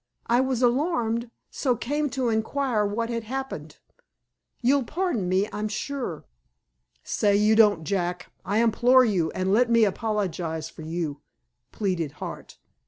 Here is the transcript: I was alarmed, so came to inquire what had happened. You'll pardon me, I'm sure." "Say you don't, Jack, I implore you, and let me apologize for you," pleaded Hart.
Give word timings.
I 0.25 0.41
was 0.41 0.63
alarmed, 0.63 1.29
so 1.51 1.75
came 1.75 2.09
to 2.09 2.29
inquire 2.29 2.83
what 2.83 3.11
had 3.11 3.25
happened. 3.25 3.77
You'll 4.59 4.83
pardon 4.83 5.29
me, 5.29 5.47
I'm 5.53 5.67
sure." 5.67 6.25
"Say 7.03 7.35
you 7.35 7.55
don't, 7.55 7.83
Jack, 7.83 8.31
I 8.43 8.63
implore 8.63 9.05
you, 9.05 9.29
and 9.35 9.53
let 9.53 9.69
me 9.69 9.83
apologize 9.83 10.71
for 10.71 10.81
you," 10.81 11.21
pleaded 11.71 12.13
Hart. 12.13 12.57